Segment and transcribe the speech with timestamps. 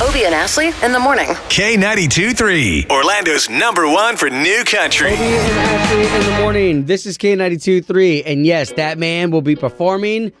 [0.00, 1.26] Obie and Ashley in the morning.
[1.48, 5.12] K92 3, Orlando's number one for new country.
[5.12, 6.84] Obie and Ashley in the morning.
[6.84, 8.22] This is K92 3.
[8.22, 10.32] And yes, that man will be performing.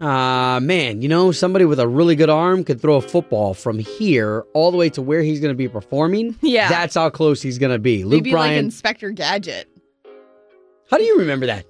[0.00, 3.78] Uh, man, you know, somebody with a really good arm could throw a football from
[3.78, 6.36] here all the way to where he's going to be performing.
[6.40, 6.68] Yeah.
[6.68, 8.02] That's how close he's going to be.
[8.04, 8.64] Luke Maybe like Bryan.
[8.64, 9.68] Inspector Gadget.
[10.90, 11.66] how do you remember that?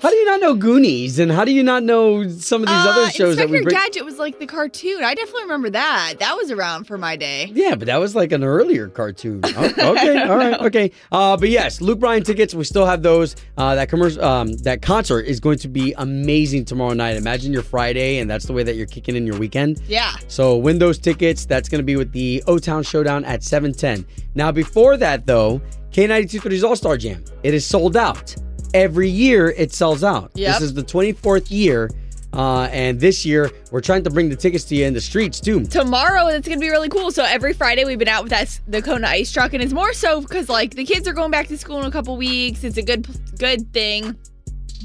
[0.00, 1.18] How do you not know Goonies?
[1.18, 3.60] And how do you not know some of these Uh, other shows that Inspector we
[3.62, 3.74] bring?
[3.76, 5.04] Gadget was like the cartoon.
[5.04, 6.14] I definitely remember that.
[6.20, 7.50] That was around for my day.
[7.54, 9.42] Yeah, but that was like an earlier cartoon.
[9.44, 10.90] Oh, okay, all right, okay.
[11.12, 12.54] Uh, but yes, Luke Bryan tickets.
[12.54, 13.36] We still have those.
[13.58, 17.18] Uh, that commercial, um, that concert is going to be amazing tomorrow night.
[17.18, 19.82] Imagine your Friday, and that's the way that you're kicking in your weekend.
[19.86, 20.12] Yeah.
[20.28, 21.44] So win those tickets.
[21.44, 24.06] That's going to be with the O Town Showdown at 710.
[24.34, 25.60] Now, before that, though,
[25.92, 27.22] K92 All Star Jam.
[27.42, 28.34] It is sold out.
[28.74, 30.30] Every year it sells out.
[30.34, 30.54] Yep.
[30.54, 31.90] This is the 24th year.
[32.32, 35.40] Uh, and this year, we're trying to bring the tickets to you in the streets,
[35.40, 35.64] too.
[35.64, 37.10] Tomorrow it's gonna be really cool.
[37.10, 39.92] So every Friday we've been out with that the Kona ice truck, and it's more
[39.92, 42.62] so because like the kids are going back to school in a couple weeks.
[42.62, 44.16] It's a good good thing,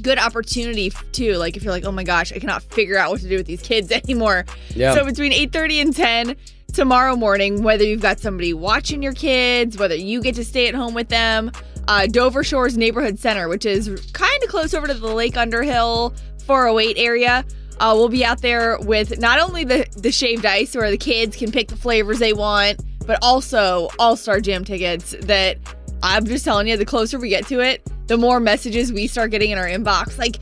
[0.02, 1.34] good opportunity too.
[1.34, 3.46] Like if you're like, oh my gosh, I cannot figure out what to do with
[3.46, 4.44] these kids anymore.
[4.74, 4.94] Yeah.
[4.94, 6.36] So between 8:30 and 10
[6.76, 10.74] tomorrow morning, whether you've got somebody watching your kids, whether you get to stay at
[10.74, 11.50] home with them,
[11.88, 16.14] uh, Dover Shores Neighborhood Center, which is kind of close over to the Lake Underhill
[16.44, 17.46] 408 area.
[17.80, 21.34] Uh, we'll be out there with not only the, the shaved ice where the kids
[21.34, 25.56] can pick the flavors they want, but also All Star Jam tickets that
[26.02, 29.30] I'm just telling you, the closer we get to it, the more messages we start
[29.30, 30.18] getting in our inbox.
[30.18, 30.36] Like,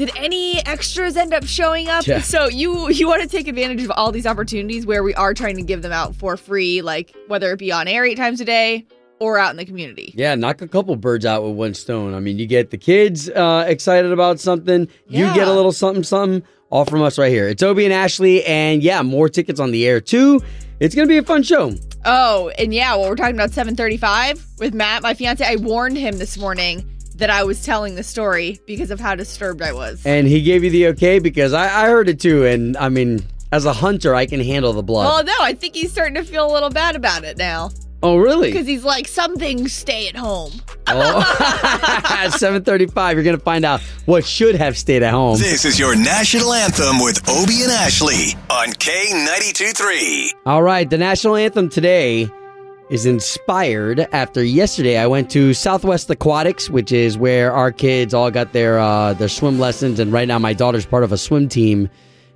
[0.00, 2.06] did any extras end up showing up?
[2.06, 2.22] Yeah.
[2.22, 5.56] So you you want to take advantage of all these opportunities where we are trying
[5.56, 8.46] to give them out for free, like whether it be on air eight times a
[8.46, 8.86] day
[9.18, 10.14] or out in the community.
[10.16, 12.14] Yeah, knock a couple birds out with one stone.
[12.14, 16.02] I mean, you get the kids uh, excited about something, you get a little something,
[16.02, 17.46] something, all from us right here.
[17.46, 20.40] It's Obie and Ashley, and yeah, more tickets on the air too.
[20.80, 21.74] It's gonna be a fun show.
[22.06, 25.44] Oh, and yeah, well, we're talking about 735 with Matt, my fiance.
[25.44, 26.90] I warned him this morning
[27.20, 30.04] that I was telling the story because of how disturbed I was.
[30.04, 32.44] And he gave you the okay because I, I heard it too.
[32.44, 33.22] And I mean,
[33.52, 35.04] as a hunter, I can handle the blood.
[35.04, 37.70] well, no, I think he's starting to feel a little bad about it now
[38.02, 38.50] oh, really?
[38.50, 40.52] because he's like, some things stay at home.
[40.86, 41.20] Oh.
[42.10, 45.38] At 7:35, you're gonna find out what should have stayed at home.
[45.38, 50.32] This is your national anthem with Obie and Ashley on K92 3.
[50.46, 52.28] All right, the national anthem today
[52.90, 58.30] is inspired after yesterday I went to Southwest Aquatics, which is where our kids all
[58.30, 61.48] got their uh, their swim lessons, and right now my daughter's part of a swim
[61.48, 61.88] team,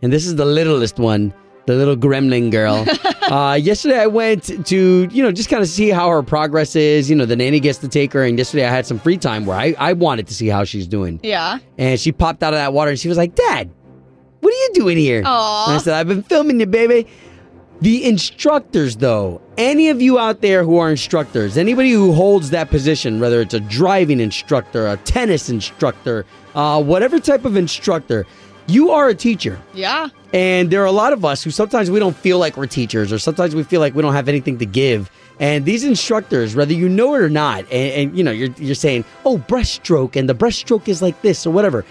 [0.03, 1.34] and this is the littlest one,
[1.66, 2.87] the little gremlin girl.
[3.32, 7.10] uh, yesterday I went to you know just kind of see how her progress is.
[7.10, 9.47] You know the nanny gets to take her, and yesterday I had some free time
[9.47, 11.59] where I, I wanted to see how she's doing, Yeah.
[11.78, 13.71] and she popped out of that water and she was like, "Dad,
[14.41, 15.66] what are you doing here?" Aw.
[15.66, 17.09] And I said, I've been filming you, baby.
[17.80, 22.70] The instructors, though, any of you out there who are instructors, anybody who holds that
[22.70, 26.24] position, whether it's a driving instructor, a tennis instructor,
[26.54, 28.26] uh, whatever type of instructor,
[28.66, 29.60] you are a teacher.
[29.74, 30.08] Yeah.
[30.32, 33.12] And there are a lot of us who sometimes we don't feel like we're teachers,
[33.12, 35.10] or sometimes we feel like we don't have anything to give.
[35.38, 38.74] And these instructors, whether you know it or not, and, and you know, you're, you're
[38.74, 41.84] saying, oh, breaststroke, and the breaststroke is like this, or whatever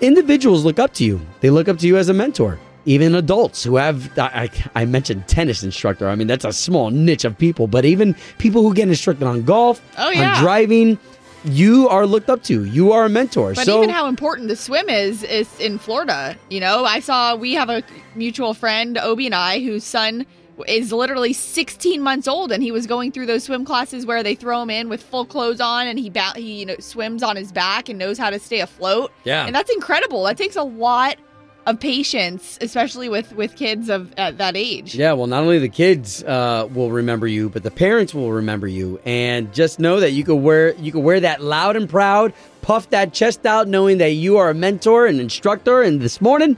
[0.00, 1.20] individuals look up to you.
[1.40, 2.58] They look up to you as a mentor.
[2.86, 6.08] Even adults who have, I, I, mentioned tennis instructor.
[6.08, 9.42] I mean, that's a small niche of people, but even people who get instructed on
[9.42, 10.36] golf, Oh, yeah.
[10.36, 10.98] on driving,
[11.44, 12.64] you are looked up to.
[12.64, 13.54] You are a mentor.
[13.54, 16.36] But so, even how important the swim is is in Florida.
[16.48, 17.82] You know, I saw we have a
[18.14, 20.26] mutual friend, Obi and I, whose son
[20.68, 24.34] is literally 16 months old, and he was going through those swim classes where they
[24.34, 27.36] throw him in with full clothes on, and he ba- he you know swims on
[27.36, 29.10] his back and knows how to stay afloat.
[29.24, 29.46] Yeah.
[29.46, 30.24] and that's incredible.
[30.24, 31.16] That takes a lot
[31.66, 34.94] of patience, especially with with kids of at that age.
[34.94, 38.66] Yeah, well, not only the kids uh, will remember you, but the parents will remember
[38.66, 39.00] you.
[39.04, 42.32] And just know that you could wear you could wear that loud and proud,
[42.62, 45.82] puff that chest out, knowing that you are a mentor and instructor.
[45.82, 46.56] And this morning,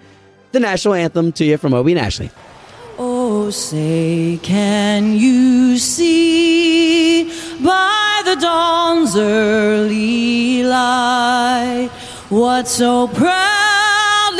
[0.53, 2.31] the national anthem to you from Obie and Ashley.
[2.99, 7.25] Oh, say, can you see
[7.65, 11.91] by the dawn's early light
[12.29, 13.09] what so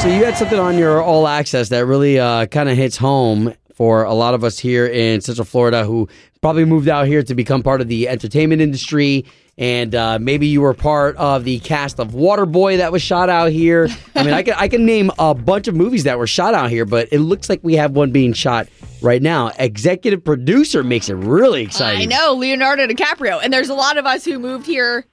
[0.00, 3.52] So, you had something on your All Access that really uh, kind of hits home
[3.74, 6.08] for a lot of us here in Central Florida who
[6.40, 9.26] probably moved out here to become part of the entertainment industry.
[9.58, 13.52] And uh, maybe you were part of the cast of Waterboy that was shot out
[13.52, 13.88] here.
[14.14, 16.70] I mean, I can I can name a bunch of movies that were shot out
[16.70, 18.68] here, but it looks like we have one being shot
[19.02, 19.52] right now.
[19.58, 22.00] Executive producer makes it really exciting.
[22.00, 25.04] I know Leonardo DiCaprio, and there's a lot of us who moved here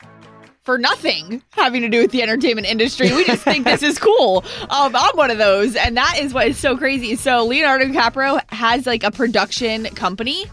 [0.67, 3.09] for nothing having to do with the entertainment industry.
[3.13, 4.43] We just think this is cool.
[4.69, 7.15] Um, I'm one of those, and that is what is so crazy.
[7.15, 10.43] So Leonardo DiCaprio has like a production company,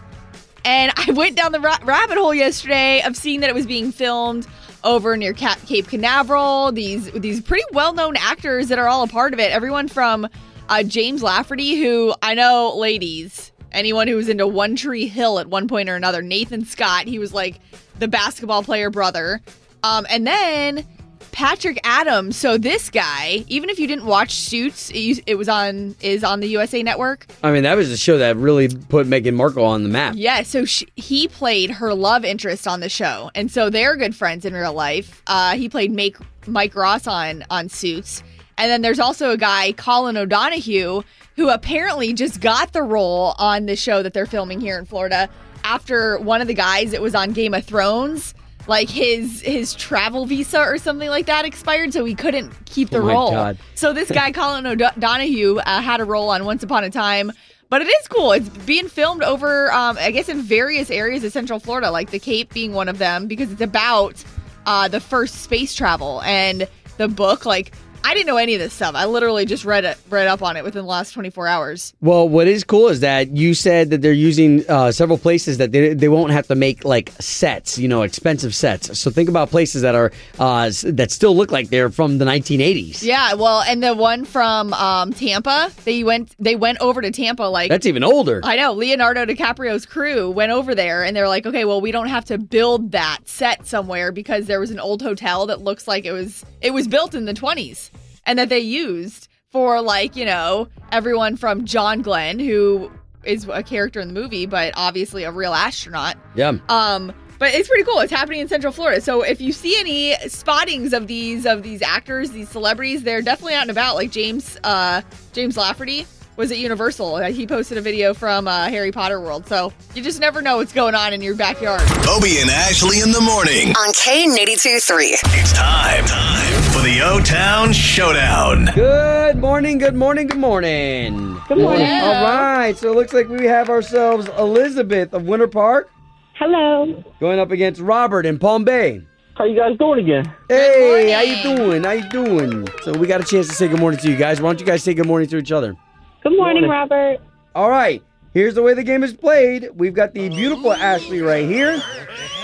[0.65, 3.91] and I went down the ra- rabbit hole yesterday of seeing that it was being
[3.91, 4.47] filmed
[4.85, 6.71] over near Cap- Cape Canaveral.
[6.71, 9.51] These these pretty well known actors that are all a part of it.
[9.51, 10.29] Everyone from
[10.69, 15.49] uh, James Lafferty, who I know, ladies, anyone who was into One Tree Hill at
[15.49, 16.23] one point or another.
[16.23, 17.59] Nathan Scott, he was like
[17.99, 19.41] the basketball player brother.
[19.85, 20.87] Um, and then
[21.31, 22.37] Patrick Adams.
[22.37, 26.39] So this guy, even if you didn't watch Suits, it, it was on is on
[26.39, 27.27] the USA Network.
[27.43, 30.15] I mean, that was the show that really put Meghan Markle on the map.
[30.17, 34.15] Yeah, so she, he played her love interest on the show, and so they're good
[34.15, 35.23] friends in real life.
[35.27, 36.17] Uh, he played Mike
[36.47, 38.23] Mike Ross on on Suits,
[38.57, 41.03] and then there's also a guy Colin O'Donoghue
[41.37, 45.29] who apparently just got the role on the show that they're filming here in Florida
[45.65, 48.35] after one of the guys that was on Game of Thrones.
[48.67, 52.99] Like his his travel visa or something like that expired, so he couldn't keep the
[52.99, 53.31] Oh role.
[53.31, 53.59] God.
[53.75, 57.31] So this guy Colin O'Donoghue uh, had a role on Once Upon a Time,
[57.69, 58.33] but it is cool.
[58.33, 62.19] It's being filmed over, um, I guess, in various areas of Central Florida, like the
[62.19, 64.25] Cape being one of them, because it's about
[64.65, 67.45] uh, the first space travel and the book.
[67.45, 67.73] Like
[68.05, 68.95] I didn't know any of this stuff.
[68.95, 71.95] I literally just read it, read up on it within the last 24 hours.
[72.03, 75.73] Well, what is cool is that you said that they're using uh, several places that
[75.73, 78.99] they, they won't have to make like sets, you know, expensive sets.
[78.99, 83.03] So think about places that are uh, that still look like they're from the 1980s.
[83.03, 87.45] Yeah, well, and the one from um, Tampa, they went they went over to Tampa
[87.45, 88.43] like That's even older.
[88.45, 92.09] I know Leonardo DiCaprio's crew went over there and they're like, okay, well, we don't
[92.09, 96.05] have to build that set somewhere because there was an old hotel that looks like
[96.05, 97.91] it was it was built in the 20s
[98.27, 102.91] and that they used for like you know everyone from John Glenn who
[103.25, 106.17] is a character in the movie but obviously a real astronaut.
[106.35, 106.53] yeah.
[106.69, 107.99] Um, but it's pretty cool.
[107.99, 109.01] It's happening in Central Florida.
[109.01, 113.55] So if you see any spottings of these of these actors, these celebrities, they're definitely
[113.55, 113.97] out and about.
[113.97, 116.07] Like James uh, James Lafferty
[116.37, 117.17] was at Universal.
[117.17, 119.47] Uh, He posted a video from uh, Harry Potter World.
[119.47, 121.83] So you just never know what's going on in your backyard.
[122.09, 123.69] Obie and Ashley in the morning.
[123.77, 125.07] on K92 3.
[125.07, 128.67] It's time, time for the O Town Showdown.
[128.75, 131.39] Good morning, good morning, good morning.
[131.49, 131.87] Good morning.
[132.03, 135.91] All right, so it looks like we have ourselves Elizabeth of Winter Park
[136.39, 137.03] Hello.
[137.21, 139.03] going up against Robert in Palm Bay.
[139.37, 140.33] How you guys doing again?
[140.49, 141.83] Hey, how you doing?
[141.85, 142.69] How you doing?
[142.83, 144.41] So we got a chance to say good morning to you guys.
[144.41, 145.77] Why don't you guys say good morning to each other?
[146.25, 146.71] Good morning, Morning.
[146.71, 147.21] Robert.
[147.55, 148.03] All right,
[148.33, 149.69] here's the way the game is played.
[149.75, 151.83] We've got the beautiful Ashley right here.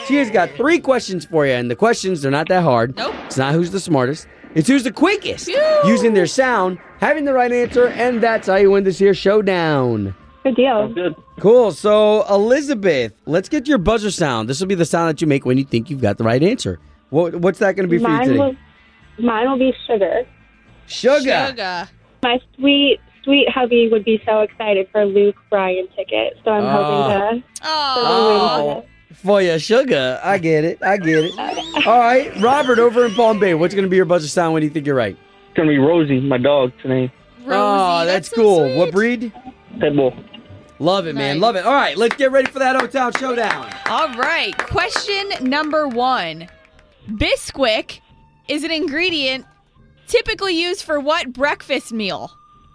[0.07, 2.97] She has got three questions for you, and the questions, they're not that hard.
[2.97, 3.15] Nope.
[3.25, 5.81] It's not who's the smartest, it's who's the quickest Phew.
[5.87, 10.15] using their sound, having the right answer, and that's how you win this here showdown.
[10.43, 10.93] Good deal.
[10.93, 11.15] Good.
[11.39, 11.73] Cool.
[11.73, 14.49] So, Elizabeth, let's get your buzzer sound.
[14.49, 16.43] This will be the sound that you make when you think you've got the right
[16.43, 16.79] answer.
[17.11, 18.39] What, what's that going to be for you Mine today?
[18.39, 18.57] will,
[19.25, 20.23] mine will be sugar.
[20.87, 21.47] Sugar.
[21.49, 21.89] Sugar.
[22.23, 26.37] My sweet, sweet hubby would be so excited for Luke Bryan tickets.
[26.45, 27.31] So I'm hoping ah.
[27.31, 27.45] to.
[27.63, 28.85] Oh.
[29.15, 30.21] For your sugar.
[30.25, 30.83] I get it.
[30.83, 31.87] I get it.
[31.87, 33.55] All right, Robert over in Palm Bay.
[33.55, 35.17] What's going to be your buzzer sound when do you think you're right?
[35.47, 37.11] It's gonna be Rosie, my dog's name.
[37.47, 38.59] oh, that's, so cool.
[38.61, 38.77] sweet.
[38.77, 39.33] What breed?
[39.79, 40.25] Pitbull.
[40.79, 41.37] Love it, man.
[41.37, 41.43] Nice.
[41.43, 41.67] Love it.
[41.67, 43.75] All right, let's get ready for that O-Town showdown.
[43.87, 44.57] All right.
[44.59, 46.49] Question number one
[47.09, 47.99] Bisquick
[48.47, 49.45] is an ingredient
[50.07, 52.31] typically used for what breakfast meal?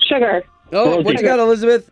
[0.07, 0.43] Sugar.
[0.71, 1.03] Oh, Rosie.
[1.03, 1.89] what you got, Elizabeth?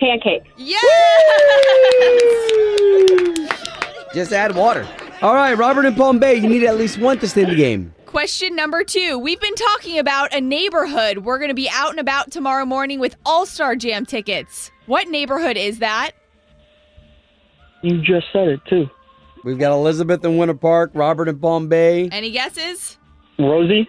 [0.00, 0.44] Pancake.
[0.56, 0.84] Yes!
[4.14, 4.86] Just add water.
[5.22, 6.36] All right, Robert in Palm Bay.
[6.36, 7.94] You need at least one to stay in the game.
[8.06, 9.18] Question number two.
[9.18, 11.18] We've been talking about a neighborhood.
[11.18, 14.70] We're going to be out and about tomorrow morning with All Star Jam tickets.
[14.86, 16.12] What neighborhood is that?
[17.82, 18.88] You just said it too.
[19.44, 22.08] We've got Elizabeth in Winter Park, Robert in Palm Bay.
[22.10, 22.98] Any guesses?
[23.38, 23.88] Rosie.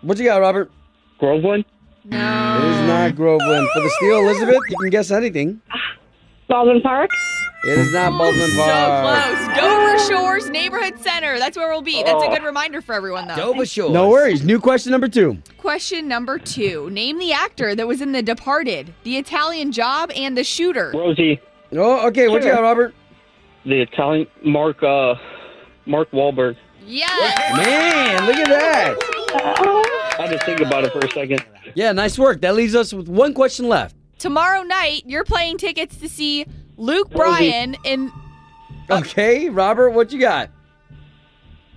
[0.00, 0.70] What you got, Robert?
[1.18, 1.64] Groveland?
[2.04, 2.60] It No.
[2.62, 3.68] is not Groveland.
[3.74, 5.60] For the steal, Elizabeth, you can guess anything.
[6.48, 7.10] Baldwin Park.
[7.64, 8.70] It is not Baldwin Park.
[8.70, 9.36] So Park.
[9.36, 9.56] close.
[9.58, 11.38] Dover Shores Neighborhood Center.
[11.38, 12.02] That's where we'll be.
[12.02, 13.36] That's a good reminder for everyone, though.
[13.36, 13.90] Dover Shores.
[13.92, 14.42] No worries.
[14.42, 15.36] New question number two.
[15.58, 16.88] Question number two.
[16.90, 20.92] Name the actor that was in The Departed, The Italian Job, and The Shooter.
[20.94, 21.40] Rosie,
[21.72, 22.26] Oh, okay.
[22.28, 22.94] What you got, Robert?
[23.66, 25.14] the Italian Mark uh
[25.86, 26.56] Mark Wahlberg.
[26.86, 27.56] Yes.
[27.56, 29.96] Man, look at that.
[30.20, 31.42] I had to think about it for a second.
[31.74, 32.42] Yeah, nice work.
[32.42, 33.96] That leaves us with one question left.
[34.18, 36.44] Tomorrow night, you're playing tickets to see
[36.76, 38.12] Luke Bryan in.
[38.90, 40.50] Okay, Robert, what you got?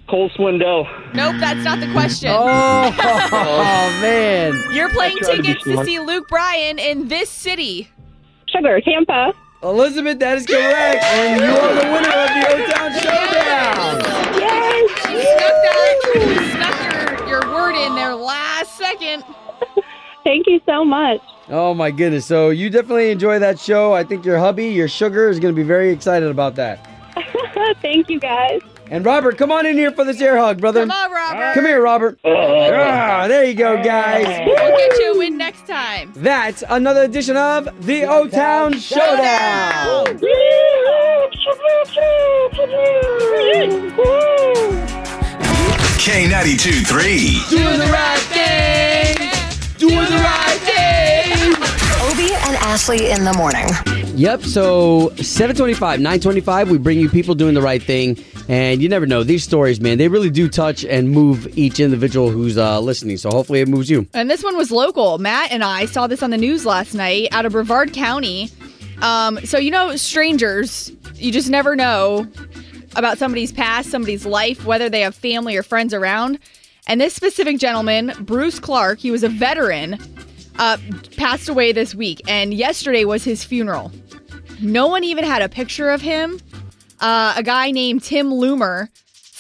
[0.10, 0.86] Cole Swindell.
[1.14, 2.32] Nope, that's not the question.
[2.34, 2.94] Oh,
[3.32, 4.62] oh man.
[4.74, 7.90] You're playing I tried to tickets to see Luke Bryan in this city.
[8.48, 9.34] Sugar, Tampa.
[9.64, 11.04] Elizabeth, that is correct.
[11.04, 14.04] And you are the winner of the O-Town Showdown.
[14.38, 14.92] Yes.
[15.10, 15.94] You snuck that.
[16.16, 17.42] You snuck your, your
[17.74, 19.24] word in there last second.
[20.24, 21.20] Thank you so much.
[21.50, 22.26] Oh my goodness.
[22.26, 23.94] So you definitely enjoy that show.
[23.94, 26.88] I think your hubby, your sugar, is going to be very excited about that.
[27.82, 28.62] Thank you guys.
[28.90, 30.82] And Robert, come on in here for this air hug, brother.
[30.82, 31.54] Come on, Robert.
[31.56, 32.20] Come here, Robert.
[33.06, 34.26] Ah, there you go, guys.
[34.46, 36.12] We'll get you a win next time.
[36.16, 40.20] That's another edition of the O Town Showdown.
[46.04, 47.58] K92 3.
[47.58, 49.16] Doing the right thing.
[49.78, 51.54] Doing the right thing.
[52.12, 53.66] Obie and Ashley in the morning.
[54.18, 54.42] Yep.
[54.42, 58.22] So 725, 925, we bring you people doing the right thing.
[58.50, 59.24] And you never know.
[59.24, 63.16] These stories, man, they really do touch and move each individual who's uh, listening.
[63.16, 64.06] So hopefully it moves you.
[64.14, 65.20] And this one was local.
[65.20, 68.50] Matt and I saw this on the news last night out of Brevard County.
[69.02, 72.28] Um, so, you know, strangers, you just never know
[72.96, 76.40] about somebody's past, somebody's life, whether they have family or friends around.
[76.88, 79.98] And this specific gentleman, Bruce Clark, he was a veteran,
[80.60, 80.78] uh,
[81.18, 82.22] passed away this week.
[82.28, 83.92] And yesterday was his funeral.
[84.62, 86.40] No one even had a picture of him.
[87.00, 88.90] Uh, a guy named Tim Loomer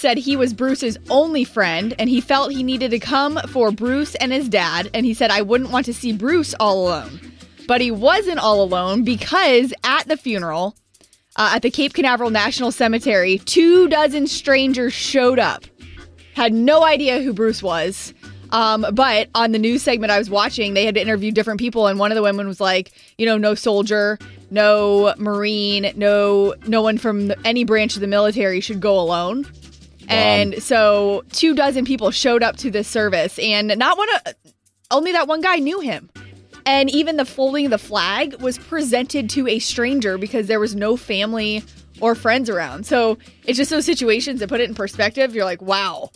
[0.03, 4.15] said he was Bruce's only friend and he felt he needed to come for Bruce
[4.15, 4.89] and his dad.
[4.93, 7.21] And he said, I wouldn't want to see Bruce all alone.
[7.67, 10.75] But he wasn't all alone because at the funeral,
[11.35, 15.65] uh, at the Cape Canaveral National Cemetery, two dozen strangers showed up.
[16.35, 18.13] Had no idea who Bruce was.
[18.51, 21.97] Um, but on the news segment I was watching, they had interviewed different people, and
[21.97, 24.19] one of the women was like, you know, no soldier,
[24.51, 29.47] no marine, no no one from the- any branch of the military should go alone.
[30.07, 34.35] And so, two dozen people showed up to this service, and not one of
[34.91, 36.09] only that one guy knew him.
[36.65, 40.75] And even the folding of the flag was presented to a stranger because there was
[40.75, 41.63] no family
[41.99, 42.85] or friends around.
[42.85, 45.35] So it's just those situations that put it in perspective.
[45.35, 46.09] You're like, wow.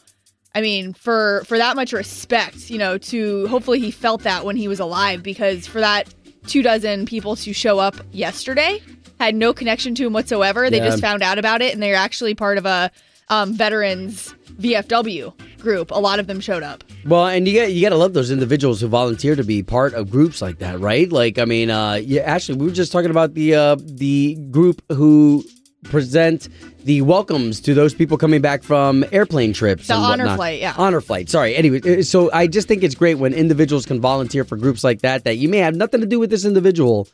[0.56, 4.56] I mean, for for that much respect, you know, to hopefully he felt that when
[4.56, 6.12] he was alive because for that
[6.48, 8.82] two dozen people to show up yesterday
[9.20, 10.70] had no connection to him whatsoever.
[10.70, 10.86] They Yeah.
[10.90, 12.90] just found out about it and they're actually part of a
[13.30, 15.92] um, veterans VFW group.
[15.92, 16.84] A lot of them showed up.
[17.06, 19.94] Well, and you got you got to love those individuals who volunteer to be part
[19.94, 21.12] of groups like that, right?
[21.12, 24.82] Like, I mean, uh, yeah, actually, we were just talking about the uh, the group
[24.92, 25.44] who
[25.84, 26.50] present
[26.84, 29.88] the welcomes to those people coming back from airplane trips.
[29.88, 30.38] The honor whatnot.
[30.38, 30.74] flight, yeah.
[30.78, 31.30] honor flight.
[31.30, 31.56] Sorry.
[31.56, 35.02] Anyway, uh, so I just think it's great when individuals can volunteer for groups like
[35.02, 35.24] that.
[35.24, 37.08] That you may have nothing to do with this individual,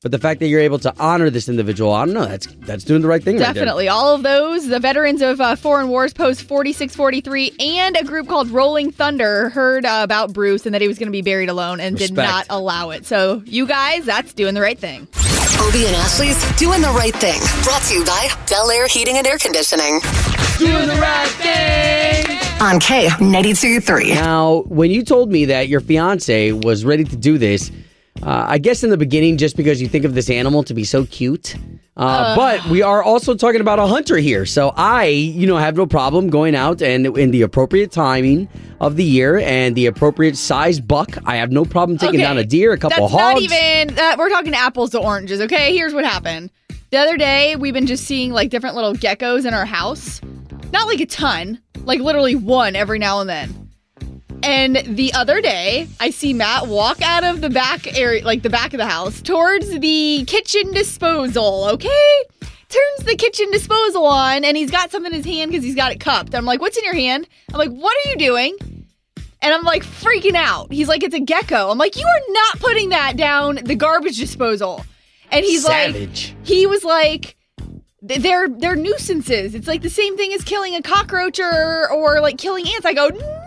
[0.00, 2.26] but the fact that you're able to honor this individual, I don't know.
[2.26, 3.36] That's that's doing the right thing.
[3.38, 3.52] right.
[3.52, 3.88] Definitely.
[3.88, 8.48] All of those, the veterans of uh, Foreign Wars Post 4643 and a group called
[8.50, 11.80] Rolling Thunder heard uh, about Bruce and that he was going to be buried alone
[11.80, 13.06] and did not allow it.
[13.06, 15.08] So, you guys, that's doing the right thing.
[15.60, 17.40] Obie and Ashley's Doing the Right Thing.
[17.64, 19.98] Brought to you by Bel Air Heating and Air Conditioning.
[20.58, 22.38] Doing the right thing.
[22.60, 24.14] On K92 3.
[24.14, 27.72] Now, when you told me that your fiance was ready to do this,
[28.22, 30.84] uh, I guess in the beginning, just because you think of this animal to be
[30.84, 31.56] so cute.
[31.96, 34.46] Uh, but we are also talking about a hunter here.
[34.46, 38.48] So I, you know, have no problem going out and in the appropriate timing
[38.80, 41.18] of the year and the appropriate size buck.
[41.26, 43.34] I have no problem taking Okay, down a deer, a couple That's hogs.
[43.34, 45.74] not even, that, we're talking apples to oranges, okay?
[45.74, 46.50] Here's what happened.
[46.90, 50.20] The other day, we've been just seeing like different little geckos in our house.
[50.72, 53.67] Not like a ton, like literally one every now and then.
[54.42, 58.50] And the other day, I see Matt walk out of the back area, like the
[58.50, 62.22] back of the house, towards the kitchen disposal, okay?
[62.68, 65.92] Turns the kitchen disposal on, and he's got something in his hand because he's got
[65.92, 66.34] it cupped.
[66.34, 67.26] I'm like, what's in your hand?
[67.52, 68.56] I'm like, what are you doing?
[69.40, 70.72] And I'm like freaking out.
[70.72, 71.70] He's like, it's a gecko.
[71.70, 74.84] I'm like, you are not putting that down the garbage disposal.
[75.30, 76.34] And he's Savage.
[76.36, 77.36] like, he was like,
[78.00, 79.54] they're they're nuisances.
[79.54, 82.86] It's like the same thing as killing a cockroach or or like killing ants.
[82.86, 83.37] I go, no,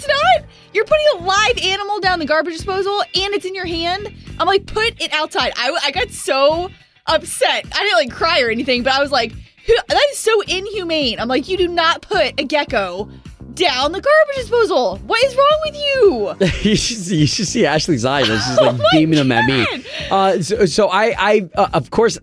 [0.00, 0.48] it's not.
[0.72, 4.12] You're putting a live animal down the garbage disposal and it's in your hand.
[4.38, 5.52] I'm like, put it outside.
[5.56, 6.70] I, I got so
[7.06, 7.66] upset.
[7.72, 9.32] I didn't like cry or anything, but I was like,
[9.66, 11.20] that is so inhumane.
[11.20, 13.10] I'm like, you do not put a gecko
[13.60, 14.96] down the garbage disposal.
[15.06, 16.34] What is wrong with you?
[16.70, 18.28] you, should see, you should see Ashley's eyes.
[18.28, 19.66] and She's like Oh beaming them at me.
[20.10, 22.18] Uh, so, so I, I uh, of course,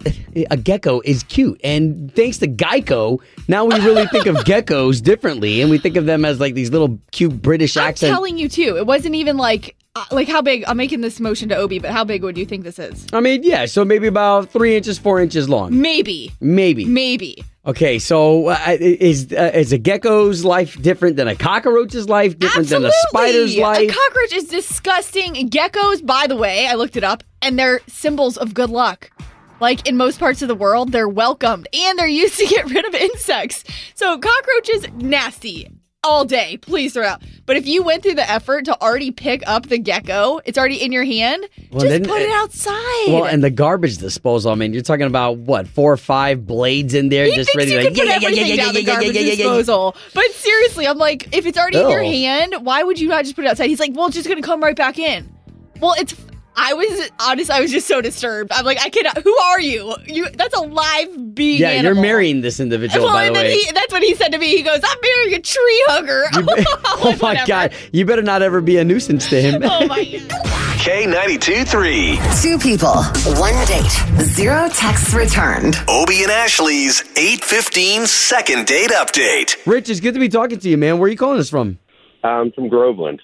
[0.50, 5.62] a gecko is cute, and thanks to Geico, now we really think of geckos differently,
[5.62, 8.04] and we think of them as like these little cute British accents.
[8.04, 8.14] I'm accent.
[8.16, 8.78] telling you too.
[8.78, 10.64] It wasn't even like uh, like how big.
[10.68, 13.06] I'm making this motion to Obi, but how big would you think this is?
[13.14, 16.86] I mean, yeah, so maybe about three inches, four inches long, Maybe, maybe.
[16.86, 17.44] maybe.
[17.68, 22.40] Okay, so uh, is uh, is a gecko's life different than a cockroach's life?
[22.40, 23.90] Different than a spider's life?
[23.90, 25.50] A cockroach is disgusting.
[25.50, 29.12] Geckos, by the way, I looked it up, and they're symbols of good luck.
[29.60, 32.86] Like in most parts of the world, they're welcomed and they're used to get rid
[32.86, 33.66] of insects.
[33.96, 35.77] So cockroaches, nasty
[36.08, 36.58] all day.
[36.58, 37.22] Please throw it out.
[37.46, 40.82] But if you went through the effort to already pick up the gecko, it's already
[40.84, 41.46] in your hand.
[41.72, 43.08] Well, just put it outside.
[43.08, 44.52] well, and the garbage disposal.
[44.52, 47.72] I mean, you're talking about what four or five blades in there, He just ready
[47.72, 49.96] to can put everything down the garbage disposal.
[50.14, 53.36] But seriously, I'm like, if it's already in your hand, why would you not just
[53.36, 53.68] put it outside?
[53.70, 55.32] He's like, well, it's just gonna come right back in.
[55.80, 56.16] Well, it's.
[56.60, 57.52] I was honest.
[57.52, 58.52] I was just so disturbed.
[58.54, 59.22] I'm like, I cannot.
[59.22, 59.96] Who are you?
[60.06, 60.28] You.
[60.30, 61.62] That's a live being.
[61.62, 63.54] Yeah, you're marrying this individual, Well, by the and then way.
[63.58, 64.48] he, that's what he said to me.
[64.58, 67.48] He goes, "I'm marrying a tree hugger." You be- oh my Whatever.
[67.48, 69.62] god, you better not ever be a nuisance to him.
[69.64, 70.46] Oh my god.
[70.78, 72.20] K92 3.
[72.42, 73.04] Two people,
[73.40, 75.76] one date, zero texts returned.
[75.90, 79.58] Obie and Ashley's 815 second date update.
[79.66, 80.98] Rich, it's good to be talking to you, man.
[80.98, 81.78] Where are you calling us from?
[82.24, 83.22] I'm from Groveland.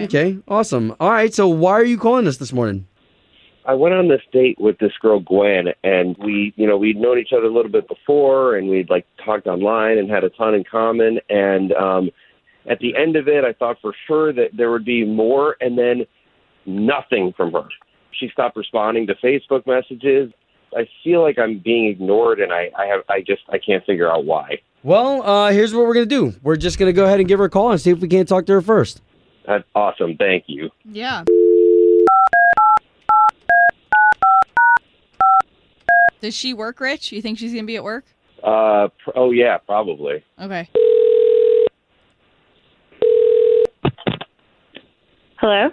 [0.00, 0.94] Okay, awesome.
[1.00, 2.86] All right, so why are you calling us this morning?
[3.64, 7.18] I went on this date with this girl Gwen, and we, you know, we'd known
[7.18, 10.54] each other a little bit before, and we'd like talked online and had a ton
[10.54, 11.18] in common.
[11.28, 12.10] And um,
[12.70, 15.76] at the end of it, I thought for sure that there would be more, and
[15.76, 16.06] then
[16.64, 17.66] nothing from her.
[18.12, 20.32] She stopped responding to Facebook messages.
[20.76, 24.10] I feel like I'm being ignored, and I, I have, I just, I can't figure
[24.10, 24.60] out why.
[24.84, 26.34] Well, uh, here's what we're gonna do.
[26.42, 28.28] We're just gonna go ahead and give her a call and see if we can't
[28.28, 29.00] talk to her first.
[29.46, 30.16] That's awesome.
[30.16, 30.70] Thank you.
[30.84, 31.24] Yeah.
[36.20, 37.12] Does she work, Rich?
[37.12, 38.04] You think she's gonna be at work?
[38.42, 40.24] Uh, pr- oh yeah, probably.
[40.40, 40.68] Okay.
[45.38, 45.68] Hello,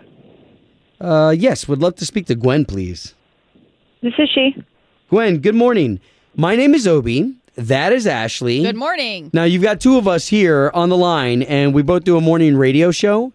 [1.00, 3.16] Uh, yes, would love to speak to Gwen, please.
[4.02, 4.56] this is she.
[5.10, 6.00] Gwen, good morning.
[6.36, 7.34] My name is Obi.
[7.56, 8.62] That is Ashley.
[8.62, 9.30] Good morning.
[9.34, 12.22] Now you've got two of us here on the line, and we both do a
[12.22, 13.32] morning radio show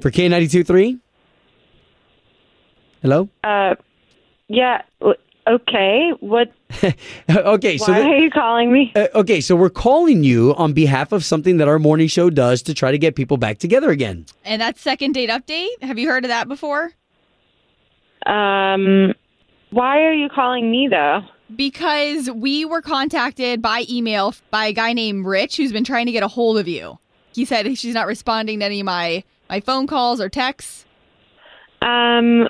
[0.00, 0.98] for K 923
[3.02, 3.28] Hello.
[3.44, 3.76] Uh,
[4.48, 4.82] yeah.
[5.46, 6.10] Okay.
[6.20, 6.52] What?
[7.30, 8.92] okay, so why are you calling me?
[8.94, 12.60] Uh, okay, so we're calling you on behalf of something that our morning show does
[12.62, 14.26] to try to get people back together again.
[14.44, 15.82] And that's second date update.
[15.82, 16.90] Have you heard of that before?
[18.26, 19.14] Um,
[19.70, 21.20] why are you calling me though?
[21.54, 26.12] Because we were contacted by email by a guy named Rich who's been trying to
[26.12, 26.98] get a hold of you.
[27.34, 30.84] He said she's not responding to any of my my phone calls or texts.
[31.82, 32.48] Um,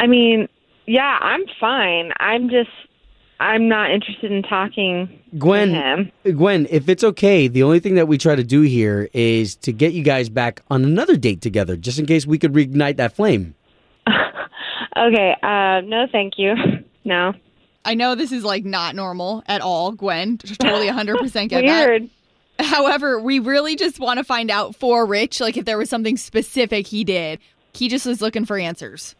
[0.00, 0.48] I mean,
[0.86, 2.12] yeah, I'm fine.
[2.20, 2.70] I'm just,
[3.40, 6.12] I'm not interested in talking Gwen, to him.
[6.36, 9.72] Gwen, if it's okay, the only thing that we try to do here is to
[9.72, 13.14] get you guys back on another date together, just in case we could reignite that
[13.14, 13.54] flame.
[14.98, 15.36] Okay.
[15.42, 16.54] Uh, no, thank you.
[17.04, 17.34] No.
[17.84, 20.38] I know this is like not normal at all, Gwen.
[20.38, 22.02] Totally 100% get Weird.
[22.02, 22.10] that.
[22.64, 26.16] However, we really just want to find out for Rich, like if there was something
[26.16, 27.38] specific he did.
[27.74, 29.14] He just was looking for answers.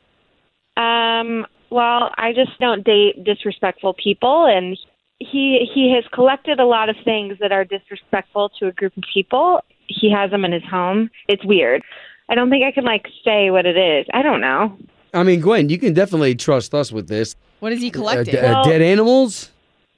[0.77, 4.79] Um, well, I just don't date disrespectful people, and
[5.19, 9.05] he he has collected a lot of things that are disrespectful to a group of
[9.13, 9.63] people.
[9.89, 11.11] He has them in his home.
[11.29, 11.83] It's weird.
[12.29, 14.07] I don't think I can like say what it is.
[14.13, 14.77] I don't know.
[15.15, 17.37] I mean, Gwen, you can definitely trust us with this.
[17.61, 18.33] What has he Uh, collected?
[18.33, 19.51] d- uh, Well- dead animals?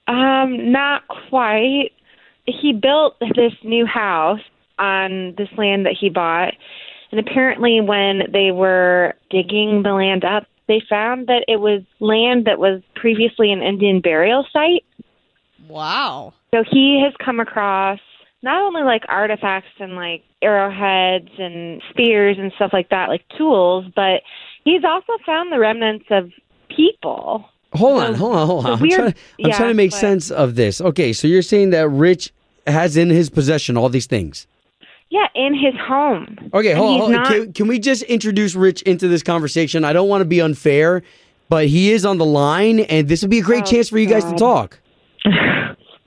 [0.06, 1.90] Um, not quite.
[2.60, 4.40] He built this new house
[4.78, 6.54] on this land that he bought,
[7.10, 12.46] and apparently, when they were digging the land up, they found that it was land
[12.46, 14.84] that was previously an Indian burial site.
[15.68, 16.32] wow.
[16.54, 17.98] So he has come across
[18.42, 23.84] not only like artifacts and like arrowheads and spears and stuff like that, like tools,
[23.94, 24.22] but
[24.64, 26.30] he's also found the remnants of
[26.74, 27.44] people.
[27.74, 28.74] Hold on, hold on, hold the on.
[28.76, 29.14] I'm, weird- trying, I'm
[29.50, 30.80] yeah, trying to make but- sense of this.
[30.80, 32.32] Okay, so you're saying that Rich
[32.70, 34.46] has in his possession all these things.
[35.10, 36.36] Yeah, in his home.
[36.52, 36.98] Okay, And hold on.
[37.00, 39.84] Hold not- Can, can we just introduce Rich into this conversation?
[39.84, 41.02] I don't want to be unfair,
[41.48, 43.98] but he is on the line, and this would be a great Oh, chance for
[43.98, 44.78] you guys to talk.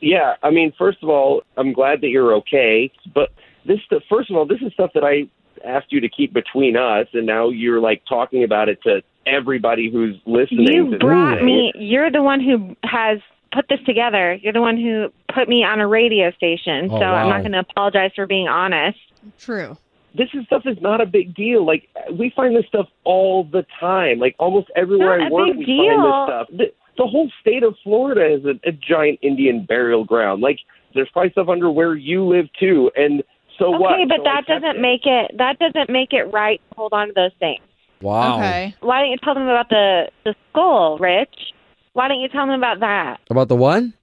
[0.03, 2.91] Yeah, I mean, first of all, I'm glad that you're okay.
[3.13, 3.29] But
[3.67, 3.77] this,
[4.09, 5.27] first of all, this is stuff that I
[5.63, 9.91] asked you to keep between us, and now you're like talking about it to everybody
[9.91, 10.65] who's listening.
[10.73, 11.71] You brought me.
[11.75, 13.19] You're the one who has
[13.51, 14.33] put this together.
[14.35, 16.89] You're the one who put me on a radio station.
[16.91, 18.97] Oh, so I'm not going to apologize for being honest.
[19.39, 19.77] True.
[20.13, 21.65] This is stuff is not a big deal.
[21.65, 24.19] Like we find this stuff all the time.
[24.19, 25.87] Like almost everywhere Not I a work, we deal.
[25.87, 26.47] find this stuff.
[26.57, 30.41] The, the whole state of Florida is a, a giant Indian burial ground.
[30.41, 30.59] Like
[30.93, 32.91] there's probably stuff under where you live too.
[32.97, 33.23] And
[33.57, 33.93] so what?
[33.93, 34.81] Okay, but So, that doesn't it.
[34.81, 35.31] make it.
[35.37, 36.59] That doesn't make it right.
[36.71, 37.61] to Hold on to those things.
[38.01, 38.37] Wow.
[38.39, 38.75] Okay.
[38.81, 41.53] Why don't you tell them about the the skull, Rich?
[41.93, 43.19] Why don't you tell them about that?
[43.29, 43.93] About the one?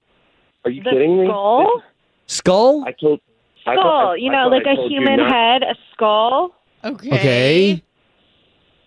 [0.65, 1.27] Are you The kidding me?
[1.27, 1.81] skull.
[2.27, 2.83] Skull?
[2.87, 3.19] I told.
[3.65, 3.83] I Skull.
[3.83, 6.55] thought- I- you know, like I a told you human head, a skull.
[6.83, 7.09] Okay.
[7.11, 7.83] Okay.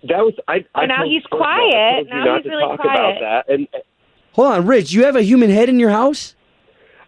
[0.04, 0.64] That was I.
[0.74, 1.94] I Oh, now he's first of I quiet.
[1.94, 3.16] told you Now not he's to really talk quiet.
[3.18, 3.54] about that.
[3.54, 3.68] And
[4.32, 4.92] Hold on, Rich.
[4.92, 6.34] You have a human head in your house?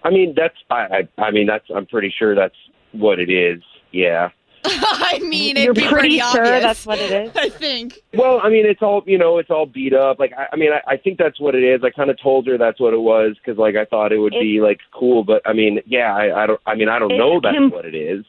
[0.04, 0.54] I mean, that's.
[0.70, 1.06] I.
[1.18, 1.64] I, I mean, that's.
[1.74, 2.54] I'm pretty sure that's
[2.92, 3.62] what it is.
[3.92, 4.28] Yeah.
[4.66, 6.62] I mean, You're it'd be pretty pretty sure obvious.
[6.62, 7.32] that's what it is.
[7.36, 8.00] I think.
[8.14, 9.38] Well, I mean, it's all you know.
[9.38, 10.18] It's all beat up.
[10.18, 11.82] Like, I, I mean, I, I think that's what it is.
[11.84, 14.32] I kind of told her that's what it was because, like, I thought it would
[14.32, 15.22] be like cool.
[15.22, 16.60] But I mean, yeah, I, I don't.
[16.66, 18.24] I mean, I don't know that's com- what it is.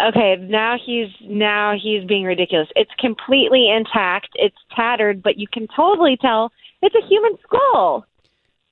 [0.00, 2.68] Okay, now he's now he's being ridiculous.
[2.74, 4.28] It's completely intact.
[4.34, 6.50] It's tattered, but you can totally tell
[6.82, 8.04] it's a human skull.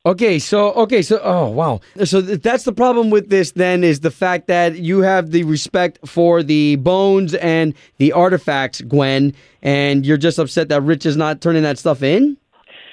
[0.06, 3.50] Okay, so okay, so oh wow, so th- that's the problem with this.
[3.52, 8.80] Then is the fact that you have the respect for the bones and the artifacts,
[8.82, 12.36] Gwen, and you're just upset that Rich is not turning that stuff in.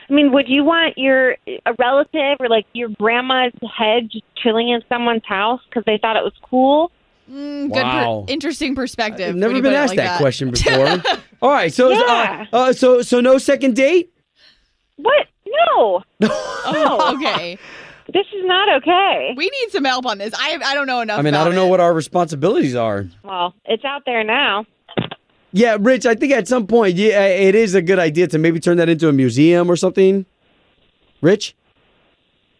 [0.10, 4.70] I mean, would you want your a relative or like your grandma's head just chilling
[4.70, 6.92] in someone's house because they thought it was cool?
[7.32, 8.26] Mm, Wow.
[8.28, 9.30] Per- interesting perspective.
[9.30, 11.02] I've never when been asked like that, question before.
[11.44, 12.46] All right, so Yeah.
[12.52, 14.12] uh, uh, so so no second date.
[14.98, 15.28] What?
[15.54, 17.58] No, Oh, okay.
[18.12, 19.34] this is not okay.
[19.38, 20.34] We need some help on this.
[20.38, 21.20] I I don't know enough.
[21.20, 21.70] I mean, I don't know it.
[21.70, 23.06] what our responsibilities are.
[23.24, 24.66] Well, it's out there now.
[25.52, 28.60] Yeah, Rich, I think at some point, yeah, it is a good idea to maybe
[28.60, 30.26] turn that into a museum or something.
[31.22, 31.56] Rich,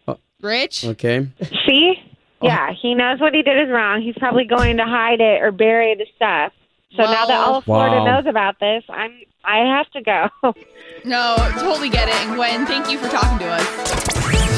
[0.06, 0.84] uh, Rich.
[0.84, 1.26] okay.
[1.66, 1.94] See?
[2.40, 2.46] Oh.
[2.46, 4.00] Yeah, he knows what he did is wrong.
[4.00, 6.52] He's probably going to hide it or bury the stuff.
[6.96, 8.04] So now that all of Florida Wow.
[8.20, 9.12] knows about this, I'm
[9.46, 10.54] I have to go.
[11.06, 12.14] No, totally get it.
[12.14, 13.62] And Gwen, thank you for talking to us.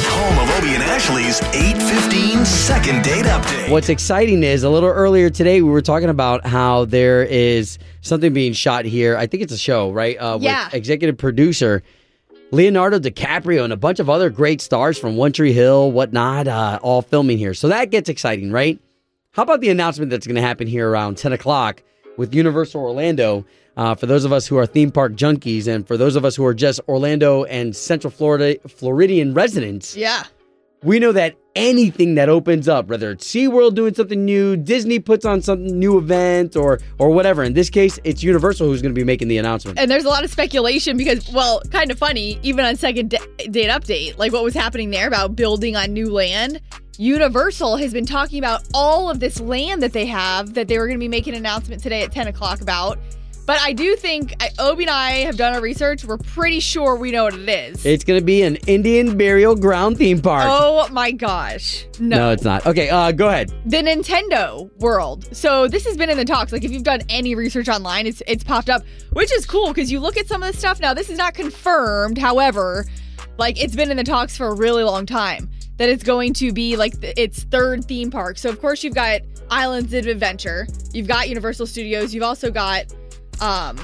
[0.08, 3.68] Home of Obie and Ashley's 815 second date update.
[3.68, 8.32] What's exciting is a little earlier today we were talking about how there is something
[8.32, 9.16] being shot here.
[9.16, 10.16] I think it's a show, right?
[10.18, 10.66] Uh, Yeah.
[10.66, 11.82] With executive producer
[12.52, 16.78] Leonardo DiCaprio and a bunch of other great stars from One Tree Hill, whatnot, uh,
[16.80, 17.54] all filming here.
[17.54, 18.78] So that gets exciting, right?
[19.32, 21.82] How about the announcement that's going to happen here around 10 o'clock
[22.16, 23.44] with Universal Orlando?
[23.76, 26.34] Uh, for those of us who are theme park junkies, and for those of us
[26.36, 30.22] who are just Orlando and Central Florida Floridian residents, Yeah.
[30.82, 35.24] we know that anything that opens up, whether it's SeaWorld doing something new, Disney puts
[35.26, 37.42] on some new event, or or whatever.
[37.44, 39.78] In this case, it's Universal who's going to be making the announcement.
[39.78, 43.46] And there's a lot of speculation because, well, kind of funny, even on second da-
[43.50, 46.60] date update, like what was happening there about building on new land.
[46.98, 50.86] Universal has been talking about all of this land that they have that they were
[50.86, 52.98] going to be making an announcement today at 10 o'clock about.
[53.46, 56.04] But I do think I, Obi and I have done our research.
[56.04, 57.86] We're pretty sure we know what it is.
[57.86, 60.44] It's going to be an Indian burial ground theme park.
[60.48, 61.86] oh my gosh.
[62.00, 62.16] No.
[62.16, 62.66] no, it's not.
[62.66, 63.52] Okay, uh, go ahead.
[63.64, 65.28] the Nintendo world.
[65.34, 66.50] So this has been in the talks.
[66.50, 68.82] Like if you've done any research online, it's it's popped up,
[69.12, 70.80] which is cool because you look at some of the stuff.
[70.80, 72.18] Now this is not confirmed.
[72.18, 72.84] However,
[73.38, 76.52] like it's been in the talks for a really long time that it's going to
[76.52, 78.38] be like the, its third theme park.
[78.38, 82.86] So of course you've got Islands of Adventure, you've got Universal Studios, you've also got
[83.40, 83.78] um,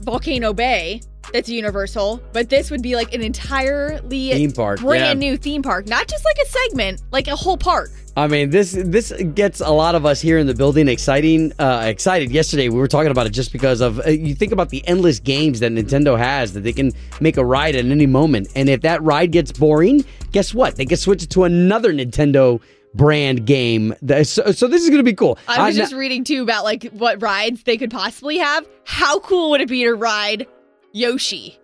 [0.00, 1.00] Volcano Bay.
[1.32, 5.30] That's Universal, but this would be like an entirely Theme park, brand yeah.
[5.30, 7.90] new theme park, not just like a segment, like a whole park.
[8.16, 11.82] I mean, this this gets a lot of us here in the building exciting, uh,
[11.84, 12.30] excited.
[12.30, 15.20] Yesterday, we were talking about it just because of uh, you think about the endless
[15.20, 18.80] games that Nintendo has that they can make a ride at any moment, and if
[18.82, 20.76] that ride gets boring, guess what?
[20.76, 22.60] They can switch it to another Nintendo
[22.96, 23.94] brand game.
[24.24, 25.38] So, so this is going to be cool.
[25.48, 28.66] I was Uh, just reading too about like what rides they could possibly have.
[28.84, 30.46] How cool would it be to ride
[30.92, 31.58] Yoshi?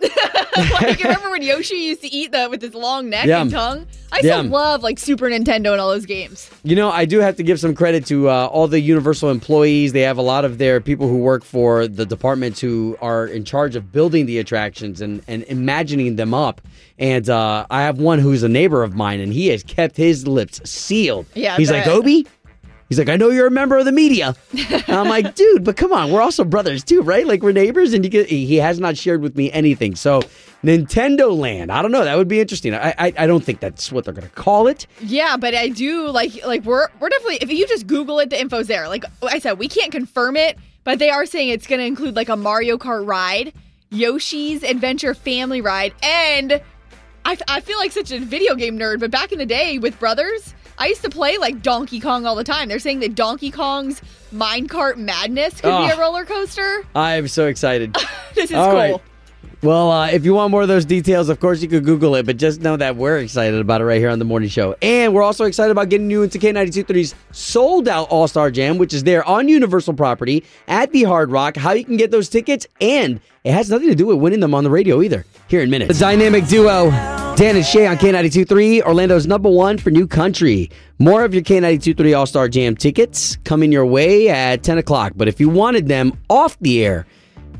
[0.80, 3.42] like you remember when Yoshi used to eat the with his long neck Yeah.
[3.42, 3.86] and tongue?
[4.12, 4.38] I Yeah.
[4.40, 6.50] still love like Super Nintendo and all those games.
[6.64, 9.92] You know, I do have to give some credit to uh, all the Universal employees.
[9.92, 13.44] They have a lot of their people who work for the departments who are in
[13.44, 16.60] charge of building the attractions and, and imagining them up.
[16.98, 20.26] And uh, I have one who's a neighbor of mine, and he has kept his
[20.26, 21.24] lips sealed.
[21.34, 21.86] Yeah, He's like.
[21.86, 22.26] Obi,
[22.90, 24.34] He's like, I know you're a member of the media.
[24.88, 27.24] I'm like, dude, but come on, we're also brothers too, right?
[27.24, 29.94] Like we're neighbors, and he has not shared with me anything.
[29.94, 30.22] So
[30.64, 32.74] Nintendo Land, I don't know, that would be interesting.
[32.74, 34.88] I I, I don't think that's what they're gonna call it.
[35.00, 38.40] Yeah, but I do like like we're we're definitely if you just Google it, the
[38.40, 38.88] info's there.
[38.88, 42.16] Like I said, we can't confirm it, but they are saying it's going to include
[42.16, 43.52] like a Mario Kart ride,
[43.90, 46.60] Yoshi's Adventure Family Ride, and
[47.24, 49.98] I, I feel like such a video game nerd, but back in the day with
[50.00, 52.68] brothers, I used to play like Donkey Kong all the time.
[52.68, 54.00] They're saying that Donkey Kong's
[54.32, 55.88] Minecart Madness could be Oh.
[55.88, 56.00] a ah.
[56.00, 56.84] roller coaster.
[56.94, 57.96] I'm so excited.
[58.34, 58.74] This is All cool.
[58.76, 59.00] right.
[59.62, 62.24] Well, uh, if you want more of those details, of course, you could Google it,
[62.24, 64.74] but just know that we're excited about it right here on the morning show.
[64.80, 68.94] And we're also excited about getting you into K92.3's sold out All Star Jam, which
[68.94, 71.58] is there on Universal property at the Hard Rock.
[71.58, 74.54] How you can get those tickets, and it has nothing to do with winning them
[74.54, 75.26] on the radio either.
[75.48, 75.92] Here in minutes.
[75.92, 76.90] The dynamic duo,
[77.36, 80.70] Dan and Shay on K92.3, Orlando's number one for new country.
[80.98, 85.12] More of your K92.3 All Star Jam tickets coming your way at 10 o'clock.
[85.16, 87.04] But if you wanted them off the air,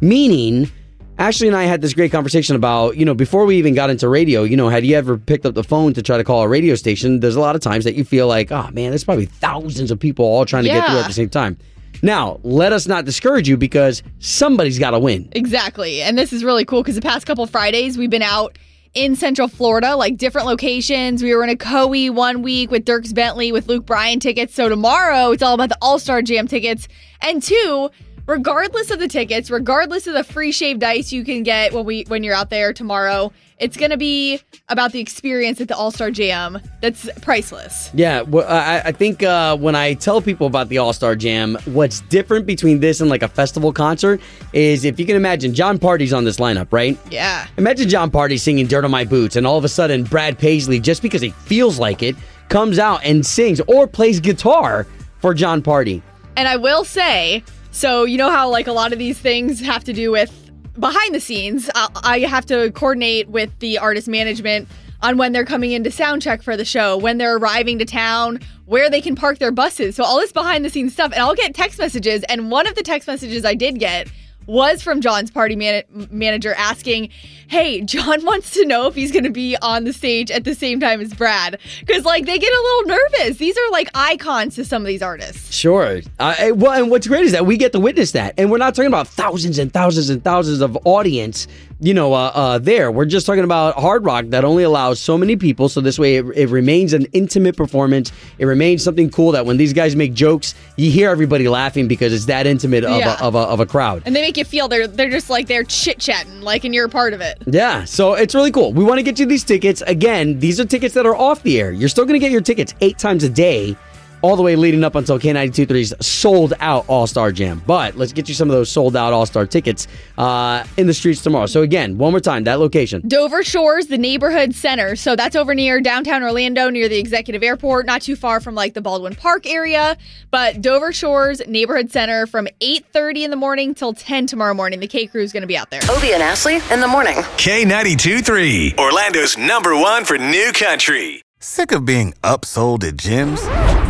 [0.00, 0.70] meaning
[1.20, 4.08] Ashley and I had this great conversation about, you know, before we even got into
[4.08, 6.48] radio, you know, had you ever picked up the phone to try to call a
[6.48, 7.20] radio station?
[7.20, 10.00] There's a lot of times that you feel like, oh man, there's probably thousands of
[10.00, 11.58] people all trying to get through at the same time.
[12.00, 15.28] Now, let us not discourage you because somebody's got to win.
[15.32, 16.00] Exactly.
[16.00, 18.56] And this is really cool because the past couple Fridays we've been out
[18.94, 21.22] in Central Florida, like different locations.
[21.22, 24.54] We were in Ocoee one week with Dierks Bentley with Luke Bryan tickets.
[24.54, 26.88] So tomorrow it's all about the All Star Jam tickets.
[27.20, 27.90] And two,
[28.30, 32.04] regardless of the tickets, regardless of the free shaved ice you can get when we
[32.04, 36.12] when you're out there tomorrow, it's gonna be about the experience at the All Star
[36.12, 37.90] Jam that's priceless.
[37.92, 41.58] Yeah, well, I, I think uh, when I tell people about the All Star Jam,
[41.66, 44.20] what's different between this and like a festival concert
[44.52, 46.96] is if you can imagine, Jon Pardi's on this lineup, right?
[47.10, 47.48] Yeah.
[47.58, 50.78] Imagine Jon Pardi singing Dirt on My Boots, and all of a sudden, Brad Paisley,
[50.78, 52.14] just because he feels like it,
[52.48, 54.86] comes out and sings or plays guitar
[55.18, 56.00] for Jon Pardi.
[56.36, 59.84] And I will say, so you know how like a lot of these things have
[59.84, 61.70] to do with behind the scenes.
[61.74, 64.68] I, I have to coordinate with the artist management
[65.02, 67.84] on when they're coming in to sound check for the show, when they're arriving to
[67.84, 69.96] town, where they can park their buses.
[69.96, 72.22] So all this behind the scenes stuff, and I'll get text messages.
[72.24, 74.08] And one of the text messages I did get
[74.46, 77.10] was from John's party man- manager asking,
[77.48, 80.54] "Hey, John wants to know if he's going to be on the stage at the
[80.54, 83.36] same time as Brad cuz like they get a little nervous.
[83.38, 86.00] These are like icons to some of these artists." Sure.
[86.18, 88.74] Uh, well, and what's great is that we get to witness that, and we're not
[88.74, 91.46] talking about thousands and thousands and thousands of audience,
[91.80, 92.92] you know, uh, uh, there.
[92.92, 96.16] We're just talking about Hard Rock that only allows so many people, so this way
[96.16, 98.12] it, it remains an intimate performance.
[98.38, 102.12] It remains something cool that when these guys make jokes, you hear everybody laughing because
[102.12, 103.16] it's that intimate of, Yeah.
[103.20, 104.02] a, of, a, of a crowd.
[104.06, 106.86] And they make you feel they're they're just like they're chit chatting, like, and you're
[106.86, 107.38] a part of it.
[107.46, 108.72] Yeah, so it's really cool.
[108.72, 109.82] We want to get you these tickets.
[109.86, 111.72] Again, these are tickets that are off the air.
[111.72, 113.76] You're still going to get your tickets eight times a day,
[114.22, 117.62] all the way leading up until K92.3's sold out All Star Jam.
[117.66, 119.86] But let's get you some of those sold out All Star tickets
[120.18, 121.46] uh, in the streets tomorrow.
[121.46, 123.02] So, again, one more time, that location.
[123.06, 124.96] Dover Shores, the neighborhood center.
[124.96, 128.74] So that's over near downtown Orlando, near the executive airport, not too far from like
[128.74, 129.96] the Baldwin Park area.
[130.30, 134.80] But Dover Shores neighborhood center from 8:30 in the morning till 10 tomorrow morning.
[134.80, 135.80] The K crew is going to be out there.
[135.90, 137.16] Obie and Ashley in the morning.
[137.36, 141.22] K92 3, Orlando's number one for new country.
[141.40, 143.89] Sick of being upsold at gyms?